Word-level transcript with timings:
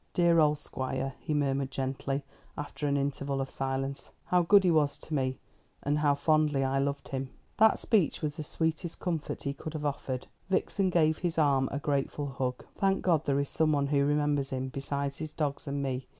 "Dear 0.15 0.39
old 0.39 0.57
Squire," 0.57 1.13
he 1.19 1.35
murmured 1.35 1.69
gently, 1.69 2.23
after 2.57 2.87
an 2.87 2.97
interval 2.97 3.39
of 3.39 3.51
silence. 3.51 4.09
"How 4.25 4.41
good 4.41 4.63
he 4.63 4.71
was 4.71 4.97
to 4.97 5.13
me, 5.13 5.37
and 5.83 5.99
how 5.99 6.15
fondly 6.15 6.63
I 6.63 6.79
loved 6.79 7.09
him." 7.09 7.29
That 7.57 7.77
speech 7.77 8.19
was 8.23 8.35
the 8.37 8.43
sweetest 8.43 8.99
comfort 8.99 9.43
he 9.43 9.53
could 9.53 9.73
have 9.73 9.85
offered. 9.85 10.25
Vixen 10.49 10.89
gave 10.89 11.19
his 11.19 11.37
arm 11.37 11.69
a 11.71 11.77
grateful 11.77 12.25
hug. 12.29 12.65
"Thank 12.75 13.03
God 13.03 13.25
there 13.25 13.39
is 13.39 13.49
someone 13.49 13.85
who 13.89 14.03
remembers 14.03 14.49
him, 14.49 14.69
besides 14.69 15.19
his 15.19 15.33
dogs 15.33 15.67
and 15.67 15.83
me!" 15.83 16.07